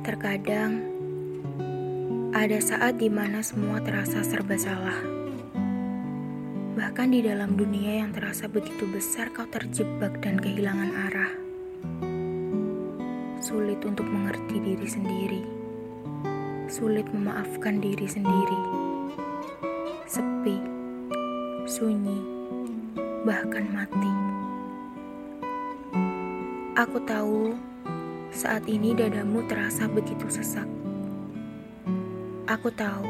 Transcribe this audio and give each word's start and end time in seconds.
Terkadang 0.00 0.80
ada 2.32 2.56
saat 2.56 2.96
di 2.96 3.12
mana 3.12 3.44
semua 3.44 3.84
terasa 3.84 4.24
serba 4.24 4.56
salah. 4.56 4.96
Bahkan 6.72 7.12
di 7.12 7.20
dalam 7.20 7.52
dunia 7.52 8.00
yang 8.00 8.16
terasa 8.16 8.48
begitu 8.48 8.88
besar, 8.88 9.28
kau 9.28 9.44
terjebak 9.44 10.24
dan 10.24 10.40
kehilangan 10.40 10.90
arah. 11.04 11.32
Sulit 13.44 13.84
untuk 13.84 14.08
mengerti 14.08 14.56
diri 14.64 14.88
sendiri, 14.88 15.42
sulit 16.64 17.04
memaafkan 17.12 17.84
diri 17.84 18.08
sendiri, 18.08 18.60
sepi, 20.08 20.56
sunyi, 21.68 22.24
bahkan 23.28 23.68
mati. 23.68 24.12
Aku 26.80 26.96
tahu 27.04 27.52
saat 28.40 28.64
ini 28.72 28.96
dadamu 28.96 29.44
terasa 29.44 29.84
begitu 29.84 30.24
sesak. 30.32 30.64
Aku 32.48 32.72
tahu 32.72 33.04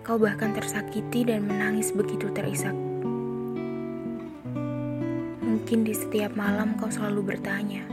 kau 0.00 0.16
bahkan 0.16 0.56
tersakiti 0.56 1.28
dan 1.28 1.44
menangis 1.44 1.92
begitu 1.92 2.32
terisak. 2.32 2.72
Mungkin 5.44 5.84
di 5.84 5.92
setiap 5.92 6.32
malam 6.32 6.80
kau 6.80 6.88
selalu 6.88 7.36
bertanya, 7.36 7.84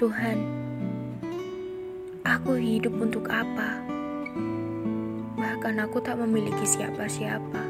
Tuhan, 0.00 0.38
aku 2.24 2.56
hidup 2.56 2.96
untuk 2.96 3.28
apa? 3.28 3.84
Bahkan 5.36 5.76
aku 5.84 6.00
tak 6.00 6.16
memiliki 6.24 6.64
siapa-siapa. 6.64 7.65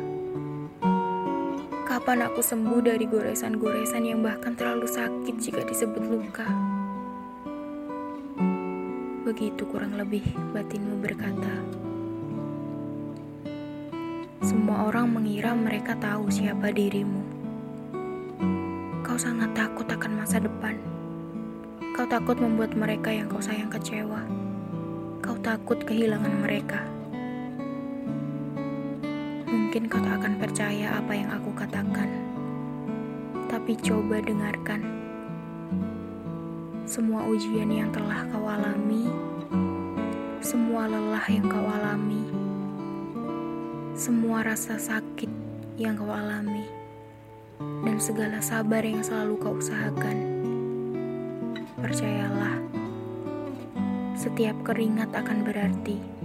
Kapan 1.97 2.29
aku 2.29 2.45
sembuh 2.45 2.85
dari 2.85 3.09
goresan-goresan 3.09 4.05
yang 4.05 4.21
bahkan 4.21 4.53
terlalu 4.53 4.85
sakit 4.85 5.33
jika 5.41 5.65
disebut 5.65 6.05
luka? 6.05 6.45
Begitu 9.25 9.65
kurang 9.65 9.97
lebih 9.97 10.21
batinmu 10.53 11.01
berkata. 11.01 11.57
Semua 14.45 14.93
orang 14.93 15.09
mengira 15.09 15.57
mereka 15.57 15.97
tahu 15.97 16.29
siapa 16.29 16.69
dirimu. 16.69 17.25
Kau 19.01 19.17
sangat 19.17 19.57
takut 19.57 19.89
akan 19.89 20.21
masa 20.21 20.37
depan. 20.37 20.77
Kau 21.97 22.05
takut 22.05 22.37
membuat 22.37 22.77
mereka 22.77 23.09
yang 23.09 23.25
kau 23.33 23.41
sayang 23.41 23.73
kecewa. 23.73 24.21
Kau 25.25 25.41
takut 25.41 25.81
kehilangan 25.81 26.45
mereka. 26.45 26.96
Mungkin 29.57 29.89
kau 29.89 30.05
tak 30.05 30.21
akan 30.21 30.37
percaya 30.37 31.01
apa 31.01 31.17
yang 31.17 31.33
aku 31.33 31.49
katakan, 31.57 32.13
tapi 33.49 33.73
coba 33.81 34.21
dengarkan. 34.21 34.85
Semua 36.85 37.25
ujian 37.25 37.73
yang 37.73 37.89
telah 37.89 38.29
kau 38.29 38.45
alami, 38.45 39.09
semua 40.45 40.85
lelah 40.85 41.25
yang 41.33 41.49
kau 41.49 41.65
alami, 41.73 42.29
semua 43.97 44.45
rasa 44.45 44.77
sakit 44.77 45.33
yang 45.81 45.97
kau 45.97 46.13
alami, 46.13 46.69
dan 47.81 47.97
segala 47.97 48.45
sabar 48.45 48.85
yang 48.85 49.01
selalu 49.01 49.41
kau 49.41 49.57
usahakan. 49.57 50.37
Percayalah, 51.81 52.61
setiap 54.21 54.61
keringat 54.69 55.09
akan 55.17 55.49
berarti. 55.49 56.16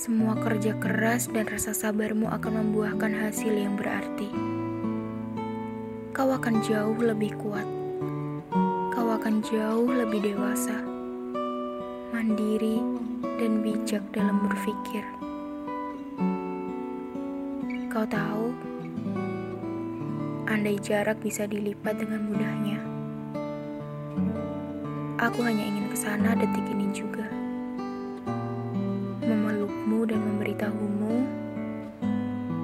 Semua 0.00 0.32
kerja 0.32 0.72
keras 0.80 1.28
dan 1.28 1.44
rasa 1.44 1.76
sabarmu 1.76 2.24
akan 2.32 2.52
membuahkan 2.64 3.12
hasil 3.20 3.52
yang 3.52 3.76
berarti. 3.76 4.32
Kau 6.16 6.32
akan 6.32 6.64
jauh 6.64 6.96
lebih 6.96 7.36
kuat. 7.36 7.68
Kau 8.96 9.12
akan 9.12 9.44
jauh 9.44 9.92
lebih 9.92 10.24
dewasa, 10.24 10.72
mandiri, 12.16 12.80
dan 13.36 13.60
bijak 13.60 14.00
dalam 14.16 14.40
berpikir. 14.40 15.04
Kau 17.92 18.08
tahu, 18.08 18.56
andai 20.48 20.80
jarak 20.80 21.20
bisa 21.20 21.44
dilipat 21.44 22.00
dengan 22.00 22.24
mudahnya, 22.24 22.80
aku 25.20 25.44
hanya 25.44 25.60
ingin 25.60 25.92
ke 25.92 25.96
sana 26.00 26.32
detik 26.32 26.64
ini 26.72 26.88
juga 26.88 27.19
memberitahumu 30.50 31.14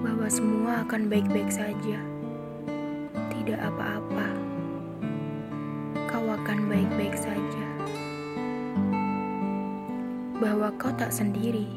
bahwa 0.03 0.27
semua 0.27 0.83
akan 0.83 1.07
baik-baik 1.07 1.55
saja. 1.55 2.03
Tidak 3.31 3.63
apa-apa, 3.63 4.29
kau 6.11 6.27
akan 6.27 6.67
baik-baik 6.67 7.15
saja. 7.15 7.67
Bahwa 10.43 10.75
kau 10.75 10.91
tak 10.99 11.15
sendiri, 11.15 11.71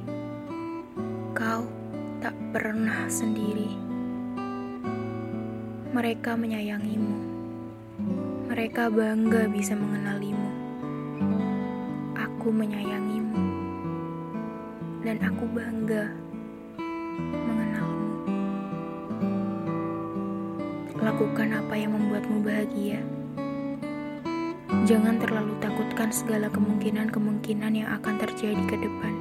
kau 1.37 1.69
tak 2.25 2.33
pernah 2.57 3.05
sendiri. 3.05 3.69
Mereka 5.93 6.33
menyayangimu, 6.33 7.17
mereka 8.49 8.89
bangga 8.89 9.45
bisa 9.45 9.77
mengenalimu. 9.77 10.49
Aku 12.17 12.49
menyayangimu 12.49 13.48
dan 14.99 15.15
aku 15.23 15.47
bangga 15.55 16.11
mengenalmu. 17.23 18.11
Lakukan 20.99 21.49
apa 21.55 21.73
yang 21.79 21.95
membuatmu 21.95 22.43
bahagia. 22.43 22.99
Jangan 24.83 25.21
terlalu 25.23 25.55
takutkan 25.63 26.11
segala 26.11 26.51
kemungkinan-kemungkinan 26.51 27.73
yang 27.79 27.89
akan 27.95 28.15
terjadi 28.19 28.63
ke 28.67 28.75
depan. 28.75 29.13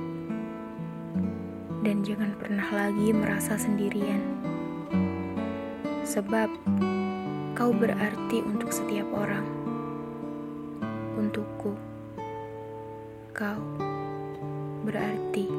Dan 1.86 2.02
jangan 2.02 2.34
pernah 2.36 2.66
lagi 2.74 3.14
merasa 3.14 3.54
sendirian. 3.54 4.20
Sebab 6.02 6.50
kau 7.54 7.70
berarti 7.70 8.42
untuk 8.42 8.74
setiap 8.74 9.06
orang. 9.14 9.46
Untukku, 11.14 11.74
kau 13.30 13.62
berarti. 14.82 15.57